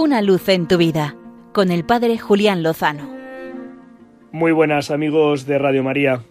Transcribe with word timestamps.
Una 0.00 0.22
luz 0.22 0.48
en 0.48 0.68
tu 0.68 0.78
vida 0.78 1.16
con 1.52 1.72
el 1.72 1.84
Padre 1.84 2.18
Julián 2.18 2.62
Lozano. 2.62 3.10
Muy 4.30 4.52
buenas 4.52 4.92
amigos 4.92 5.44
de 5.44 5.58
Radio 5.58 5.82
María. 5.82 6.22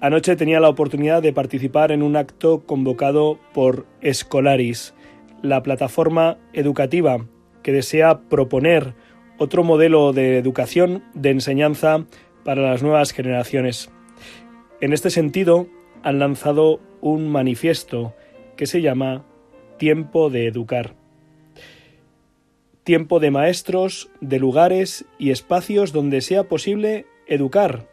Anoche 0.00 0.36
tenía 0.36 0.60
la 0.60 0.68
oportunidad 0.68 1.20
de 1.20 1.32
participar 1.32 1.90
en 1.90 2.00
un 2.00 2.14
acto 2.14 2.64
convocado 2.64 3.40
por 3.52 3.86
Escolaris, 4.02 4.94
la 5.42 5.64
plataforma 5.64 6.38
educativa 6.52 7.26
que 7.64 7.72
desea 7.72 8.20
proponer 8.20 8.94
otro 9.36 9.64
modelo 9.64 10.12
de 10.12 10.38
educación, 10.38 11.02
de 11.12 11.30
enseñanza 11.30 12.04
para 12.44 12.62
las 12.62 12.84
nuevas 12.84 13.10
generaciones. 13.10 13.90
En 14.80 14.92
este 14.92 15.10
sentido, 15.10 15.66
han 16.04 16.20
lanzado 16.20 16.78
un 17.00 17.32
manifiesto 17.32 18.14
que 18.56 18.66
se 18.66 18.80
llama 18.80 19.24
Tiempo 19.76 20.30
de 20.30 20.46
Educar. 20.46 20.94
Tiempo 22.84 23.18
de 23.18 23.30
maestros, 23.30 24.10
de 24.20 24.38
lugares 24.38 25.06
y 25.18 25.30
espacios 25.30 25.94
donde 25.94 26.20
sea 26.20 26.44
posible 26.44 27.06
educar. 27.26 27.86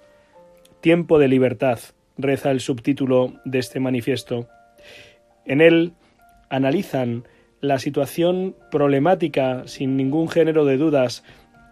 Tiempo 0.82 1.18
de 1.18 1.30
libertad, 1.30 1.80
reza 2.18 2.52
el 2.52 2.60
subtítulo 2.60 3.34
de 3.46 3.60
este 3.60 3.80
manifiesto. 3.80 4.50
En 5.46 5.62
él 5.62 5.94
analizan 6.50 7.24
la 7.62 7.80
situación 7.80 8.54
problemática, 8.70 9.64
sin 9.66 9.96
ningún 9.96 10.28
género 10.28 10.66
de 10.66 10.76
dudas, 10.76 11.24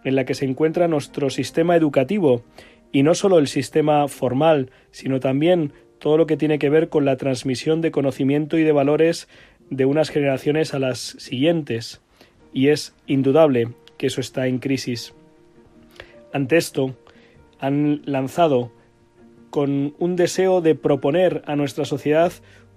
en 0.02 0.16
la 0.16 0.24
que 0.24 0.32
se 0.32 0.46
encuentra 0.46 0.88
nuestro 0.88 1.28
sistema 1.28 1.76
educativo, 1.76 2.42
y 2.90 3.02
no 3.02 3.14
solo 3.14 3.38
el 3.38 3.48
sistema 3.48 4.08
formal, 4.08 4.70
sino 4.92 5.20
también 5.20 5.74
todo 5.98 6.16
lo 6.16 6.26
que 6.26 6.38
tiene 6.38 6.58
que 6.58 6.70
ver 6.70 6.88
con 6.88 7.04
la 7.04 7.18
transmisión 7.18 7.82
de 7.82 7.90
conocimiento 7.90 8.56
y 8.56 8.62
de 8.62 8.72
valores 8.72 9.28
de 9.68 9.84
unas 9.84 10.08
generaciones 10.08 10.72
a 10.72 10.78
las 10.78 10.98
siguientes, 10.98 12.00
y 12.52 12.68
es 12.68 12.94
indudable 13.06 13.68
que 13.96 14.06
eso 14.06 14.20
está 14.20 14.46
en 14.46 14.58
crisis. 14.58 15.14
Ante 16.32 16.56
esto, 16.56 16.96
han 17.58 18.02
lanzado 18.04 18.72
con 19.50 19.94
un 19.98 20.16
deseo 20.16 20.60
de 20.60 20.74
proponer 20.74 21.42
a 21.46 21.56
nuestra 21.56 21.84
sociedad 21.84 22.32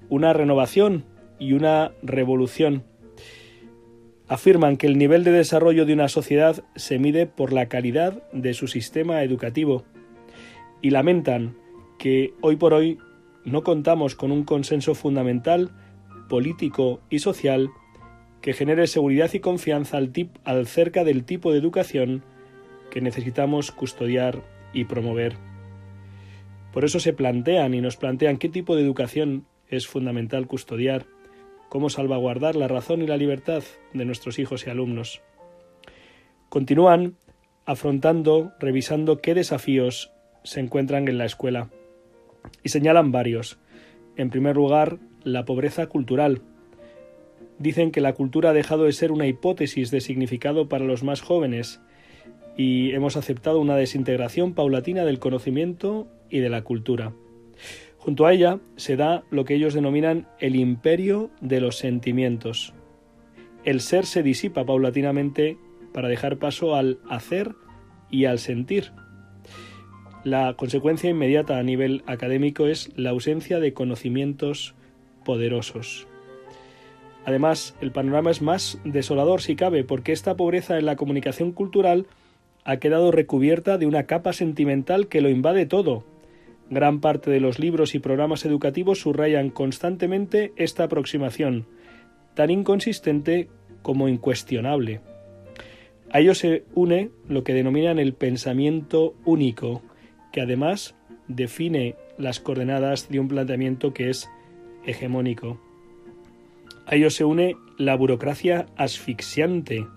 una 0.09 0.33
renovación 0.33 1.05
y 1.39 1.53
una 1.53 1.91
revolución. 2.01 2.83
Afirman 4.27 4.77
que 4.77 4.87
el 4.87 4.97
nivel 4.97 5.23
de 5.23 5.31
desarrollo 5.31 5.85
de 5.85 5.93
una 5.93 6.07
sociedad 6.07 6.63
se 6.75 6.97
mide 6.97 7.25
por 7.25 7.53
la 7.53 7.67
calidad 7.67 8.23
de 8.31 8.53
su 8.53 8.67
sistema 8.67 9.23
educativo 9.23 9.83
y 10.81 10.89
lamentan 10.89 11.55
que 11.99 12.33
hoy 12.41 12.55
por 12.55 12.73
hoy 12.73 12.97
no 13.45 13.63
contamos 13.63 14.15
con 14.15 14.31
un 14.31 14.43
consenso 14.43 14.95
fundamental, 14.95 15.71
político 16.29 17.01
y 17.09 17.19
social 17.19 17.69
que 18.43 18.51
genere 18.51 18.87
seguridad 18.87 19.33
y 19.33 19.39
confianza 19.39 19.95
al 19.95 20.11
tip, 20.11 20.35
cerca 20.65 21.05
del 21.05 21.23
tipo 21.23 21.53
de 21.53 21.59
educación 21.59 22.23
que 22.91 22.99
necesitamos 22.99 23.71
custodiar 23.71 24.43
y 24.73 24.83
promover. 24.83 25.37
Por 26.73 26.83
eso 26.83 26.99
se 26.99 27.13
plantean 27.13 27.73
y 27.73 27.79
nos 27.79 27.95
plantean 27.95 28.35
qué 28.35 28.49
tipo 28.49 28.75
de 28.75 28.81
educación 28.81 29.45
es 29.69 29.87
fundamental 29.87 30.45
custodiar, 30.45 31.05
cómo 31.69 31.89
salvaguardar 31.89 32.57
la 32.57 32.67
razón 32.67 33.01
y 33.01 33.07
la 33.07 33.15
libertad 33.15 33.63
de 33.93 34.03
nuestros 34.03 34.37
hijos 34.39 34.67
y 34.67 34.69
alumnos. 34.69 35.21
Continúan 36.49 37.15
afrontando, 37.65 38.51
revisando 38.59 39.21
qué 39.21 39.35
desafíos 39.35 40.11
se 40.43 40.59
encuentran 40.59 41.07
en 41.07 41.17
la 41.17 41.25
escuela 41.25 41.69
y 42.61 42.69
señalan 42.69 43.13
varios. 43.13 43.57
En 44.17 44.29
primer 44.29 44.57
lugar, 44.57 44.99
la 45.23 45.45
pobreza 45.45 45.87
cultural. 45.87 46.41
Dicen 47.63 47.91
que 47.91 48.01
la 48.01 48.11
cultura 48.11 48.49
ha 48.49 48.53
dejado 48.53 48.83
de 48.83 48.91
ser 48.91 49.13
una 49.13 49.25
hipótesis 49.25 49.89
de 49.89 50.01
significado 50.01 50.67
para 50.67 50.83
los 50.83 51.01
más 51.01 51.21
jóvenes 51.21 51.79
y 52.57 52.91
hemos 52.91 53.15
aceptado 53.15 53.61
una 53.61 53.77
desintegración 53.77 54.53
paulatina 54.53 55.05
del 55.05 55.19
conocimiento 55.19 56.09
y 56.29 56.39
de 56.39 56.49
la 56.49 56.63
cultura. 56.63 57.13
Junto 57.97 58.25
a 58.25 58.33
ella 58.33 58.59
se 58.75 58.97
da 58.97 59.23
lo 59.31 59.45
que 59.45 59.55
ellos 59.55 59.73
denominan 59.73 60.27
el 60.41 60.57
imperio 60.57 61.31
de 61.39 61.61
los 61.61 61.77
sentimientos. 61.77 62.73
El 63.63 63.79
ser 63.79 64.05
se 64.05 64.23
disipa 64.23 64.65
paulatinamente 64.65 65.57
para 65.93 66.09
dejar 66.09 66.39
paso 66.39 66.75
al 66.75 66.99
hacer 67.09 67.55
y 68.11 68.25
al 68.25 68.39
sentir. 68.39 68.91
La 70.25 70.55
consecuencia 70.57 71.09
inmediata 71.09 71.59
a 71.59 71.63
nivel 71.63 72.03
académico 72.07 72.67
es 72.67 72.91
la 72.97 73.11
ausencia 73.11 73.61
de 73.61 73.71
conocimientos 73.71 74.75
poderosos. 75.23 76.09
Además, 77.25 77.75
el 77.81 77.91
panorama 77.91 78.31
es 78.31 78.41
más 78.41 78.79
desolador 78.83 79.41
si 79.41 79.55
cabe, 79.55 79.83
porque 79.83 80.11
esta 80.11 80.35
pobreza 80.35 80.77
en 80.77 80.85
la 80.85 80.95
comunicación 80.95 81.51
cultural 81.51 82.05
ha 82.65 82.77
quedado 82.77 83.11
recubierta 83.11 83.77
de 83.77 83.85
una 83.85 84.03
capa 84.03 84.33
sentimental 84.33 85.07
que 85.07 85.21
lo 85.21 85.29
invade 85.29 85.65
todo. 85.65 86.03
Gran 86.69 87.01
parte 87.01 87.29
de 87.29 87.39
los 87.39 87.59
libros 87.59 87.95
y 87.95 87.99
programas 87.99 88.45
educativos 88.45 88.99
subrayan 88.99 89.49
constantemente 89.49 90.53
esta 90.55 90.85
aproximación, 90.85 91.65
tan 92.35 92.49
inconsistente 92.49 93.49
como 93.81 94.07
incuestionable. 94.07 95.01
A 96.11 96.19
ello 96.19 96.35
se 96.35 96.63
une 96.73 97.09
lo 97.27 97.43
que 97.43 97.53
denominan 97.53 97.99
el 97.99 98.13
pensamiento 98.13 99.15
único, 99.25 99.81
que 100.31 100.41
además 100.41 100.95
define 101.27 101.95
las 102.17 102.39
coordenadas 102.39 103.09
de 103.09 103.19
un 103.19 103.27
planteamiento 103.27 103.93
que 103.93 104.09
es 104.09 104.29
hegemónico. 104.85 105.59
A 106.85 106.95
ello 106.95 107.09
se 107.09 107.23
une 107.23 107.55
la 107.77 107.95
burocracia 107.95 108.67
asfixiante, 108.75 109.87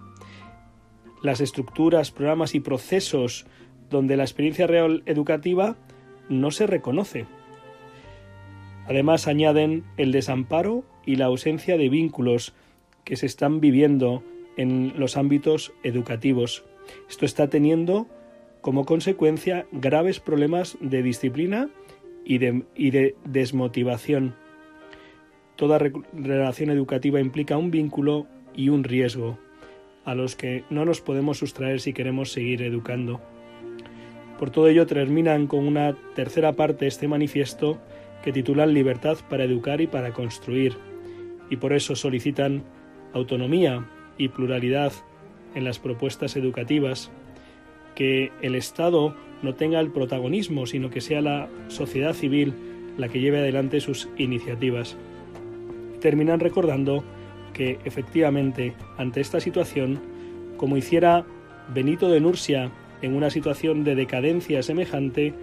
las 1.23 1.41
estructuras, 1.41 2.11
programas 2.11 2.55
y 2.55 2.61
procesos 2.61 3.47
donde 3.91 4.17
la 4.17 4.25
experiencia 4.25 4.67
real 4.67 5.03
educativa 5.07 5.77
no 6.29 6.51
se 6.51 6.67
reconoce. 6.67 7.27
Además 8.87 9.27
añaden 9.27 9.85
el 9.97 10.13
desamparo 10.13 10.85
y 11.05 11.17
la 11.17 11.27
ausencia 11.27 11.77
de 11.77 11.89
vínculos 11.89 12.55
que 13.05 13.17
se 13.17 13.27
están 13.27 13.61
viviendo 13.61 14.23
en 14.57 14.95
los 14.97 15.17
ámbitos 15.17 15.73
educativos. 15.83 16.65
Esto 17.09 17.25
está 17.27 17.49
teniendo 17.49 18.07
como 18.61 18.85
consecuencia 18.85 19.67
graves 19.73 20.21
problemas 20.21 20.77
de 20.81 21.03
disciplina 21.03 21.69
y 22.25 22.39
de, 22.39 23.15
desmotivación. 23.25 24.35
Toda 25.57 25.79
relación 25.79 26.71
educativa 26.71 27.19
implica 27.19 27.57
un 27.57 27.71
vínculo 27.71 28.27
y 28.55 28.69
un 28.69 28.85
riesgo, 28.85 29.39
a 30.05 30.15
los 30.15 30.37
que 30.37 30.65
no 30.71 30.85
nos 30.85 31.01
podemos 31.01 31.39
sustraer 31.39 31.81
si 31.81 31.93
queremos 31.93 32.31
seguir 32.31 32.63
educando. 32.63 33.21
Por 34.39 34.51
todo 34.51 34.69
ello 34.69 34.87
terminan 34.87 35.47
con 35.47 35.67
una 35.67 35.97
tercera 36.15 36.53
parte 36.53 36.87
este 36.87 37.09
manifiesto 37.09 37.79
que 38.23 38.33
titulan 38.33 38.75
Libertad 38.75 39.17
para 39.31 39.45
educar 39.45 39.81
y 39.81 39.87
para 39.87 40.13
construir, 40.13 40.75
y 41.49 41.57
por 41.57 41.73
eso 41.73 41.97
solicitan 41.97 42.63
autonomía 43.15 43.89
y 44.19 44.29
pluralidad 44.29 44.93
en 45.55 45.65
las 45.65 45.79
propuestas 45.79 46.37
educativas, 46.37 47.11
que 47.95 48.31
el 48.43 48.55
Estado 48.57 49.15
no 49.43 49.55
tenga 49.55 49.81
el 49.81 49.91
protagonismo, 49.91 50.67
sino 50.67 50.91
que 50.91 51.01
sea 51.01 51.23
la 51.23 51.49
sociedad 51.69 52.13
civil 52.13 52.53
la 52.99 53.09
que 53.09 53.21
lleve 53.21 53.39
adelante 53.39 53.81
sus 53.81 54.09
iniciativas. 54.19 54.97
Terminan 56.07 56.39
recordando 56.39 57.03
que 57.53 57.81
efectivamente 57.85 58.75
ante 58.97 59.21
esta 59.21 59.41
situación, 59.41 59.99
como 60.57 60.77
hiciera 60.77 61.27
Benito 61.75 62.09
de 62.09 62.21
Nursia 62.21 62.71
en 63.03 63.17
una 63.17 63.29
situación 63.29 63.83
de 63.83 63.97
decadencia 63.97 64.63
semejante, 64.63 65.35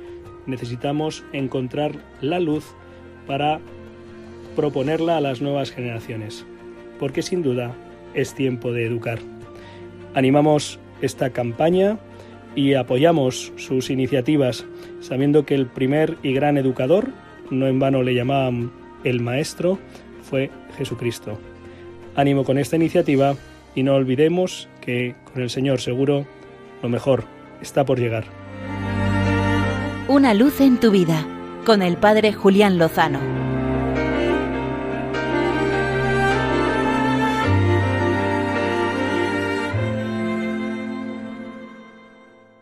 necesitamos 0.46 1.26
encontrar 1.34 1.92
la 2.22 2.40
luz 2.40 2.64
para 3.28 3.60
proponerla 4.56 5.18
a 5.18 5.20
las 5.20 5.42
nuevas 5.42 5.70
generaciones, 5.70 6.46
porque 6.98 7.24
sin 7.24 7.44
duda 7.44 7.76
es 8.14 8.34
tiempo 8.34 8.72
de 8.72 8.86
educar. 8.86 9.20
Animamos 10.14 10.80
esta 11.02 11.32
campaña 11.32 12.00
y 12.56 12.76
apoyamos 12.76 13.52
sus 13.58 13.90
iniciativas, 13.90 14.66
sabiendo 15.02 15.46
que 15.46 15.56
el 15.56 15.66
primer 15.66 16.18
y 16.24 16.32
gran 16.32 16.58
educador, 16.58 17.10
no 17.52 17.68
en 17.68 17.80
vano 17.80 18.02
le 18.02 18.16
llamaban 18.16 18.72
el 19.04 19.20
Maestro, 19.20 19.78
fue 20.24 20.50
Jesucristo. 20.78 21.38
Ánimo 22.16 22.44
con 22.44 22.58
esta 22.58 22.76
iniciativa 22.76 23.36
y 23.76 23.84
no 23.84 23.96
olvidemos 23.96 24.68
que 24.82 25.16
con 25.32 25.42
el 25.42 25.50
Señor 25.50 25.82
seguro 25.82 26.26
lo 26.82 26.90
mejor 26.90 27.26
está 27.62 27.86
por 27.86 28.00
llegar. 28.00 28.26
Una 30.08 30.34
luz 30.34 30.62
en 30.62 30.80
tu 30.80 30.92
vida 30.92 31.26
con 31.66 31.82
el 31.82 31.98
Padre 31.98 32.34
Julián 32.34 32.78
Lozano. 32.78 33.43